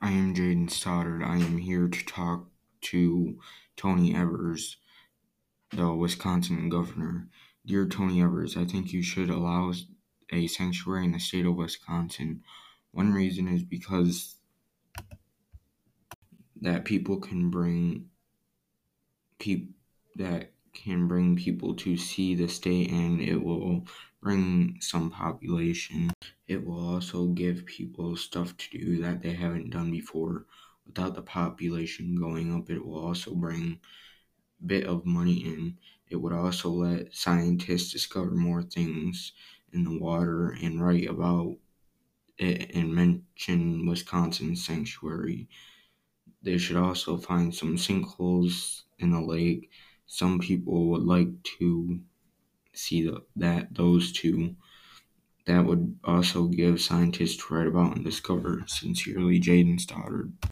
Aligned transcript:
I 0.00 0.10
am 0.10 0.34
Jaden 0.34 0.70
Stoddard. 0.70 1.22
I 1.22 1.36
am 1.36 1.58
here 1.58 1.88
to 1.88 2.04
talk 2.04 2.48
to 2.82 3.38
Tony 3.76 4.14
Evers, 4.14 4.76
the 5.70 5.92
Wisconsin 5.92 6.68
governor. 6.68 7.28
Dear 7.66 7.86
Tony 7.86 8.22
Evers, 8.22 8.56
I 8.56 8.64
think 8.64 8.92
you 8.92 9.02
should 9.02 9.30
allow 9.30 9.72
a 10.32 10.46
sanctuary 10.46 11.04
in 11.04 11.12
the 11.12 11.20
state 11.20 11.46
of 11.46 11.56
Wisconsin. 11.56 12.42
One 12.92 13.12
reason 13.12 13.48
is 13.48 13.62
because 13.62 14.36
that 16.60 16.84
people 16.84 17.18
can 17.20 17.50
bring 17.50 18.08
people 19.38 19.74
that 20.16 20.53
can 20.74 21.08
bring 21.08 21.36
people 21.36 21.74
to 21.76 21.96
see 21.96 22.34
the 22.34 22.48
state 22.48 22.90
and 22.90 23.20
it 23.20 23.36
will 23.36 23.86
bring 24.20 24.78
some 24.80 25.10
population. 25.10 26.10
It 26.48 26.64
will 26.64 26.80
also 26.94 27.28
give 27.28 27.66
people 27.66 28.16
stuff 28.16 28.56
to 28.56 28.78
do 28.78 29.00
that 29.02 29.22
they 29.22 29.32
haven't 29.34 29.70
done 29.70 29.90
before. 29.90 30.46
Without 30.86 31.14
the 31.14 31.22
population 31.22 32.16
going 32.16 32.54
up, 32.54 32.70
it 32.70 32.84
will 32.84 32.98
also 32.98 33.34
bring 33.34 33.80
a 34.62 34.66
bit 34.66 34.86
of 34.86 35.06
money 35.06 35.44
in. 35.44 35.78
It 36.08 36.16
would 36.16 36.32
also 36.32 36.70
let 36.70 37.14
scientists 37.14 37.92
discover 37.92 38.32
more 38.32 38.62
things 38.62 39.32
in 39.72 39.84
the 39.84 39.98
water 39.98 40.50
and 40.50 40.82
write 40.82 41.08
about 41.08 41.56
it 42.38 42.70
and 42.74 42.94
mention 42.94 43.86
Wisconsin 43.86 44.56
sanctuary. 44.56 45.48
They 46.42 46.58
should 46.58 46.76
also 46.76 47.16
find 47.16 47.52
some 47.54 47.76
sinkholes 47.76 48.82
in 49.00 49.10
the 49.10 49.20
lake. 49.20 49.70
Some 50.06 50.38
people 50.38 50.88
would 50.90 51.02
like 51.02 51.42
to 51.58 52.00
see 52.74 53.02
the, 53.06 53.24
that 53.36 53.74
those 53.74 54.12
two. 54.12 54.56
That 55.46 55.66
would 55.66 55.98
also 56.04 56.48
give 56.48 56.82
scientists 56.82 57.38
to 57.38 57.54
write 57.54 57.68
about 57.68 57.96
and 57.96 58.04
discover. 58.04 58.64
Sincerely, 58.68 59.40
Jaden 59.40 59.80
Stoddard. 59.80 60.34